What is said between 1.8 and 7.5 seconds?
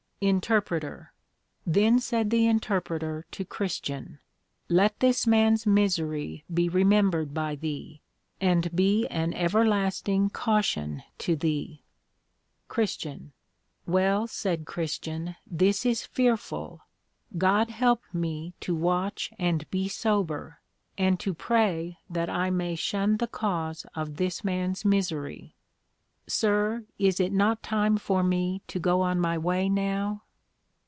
said the Interpreter to Christian, Let this man's misery be remembered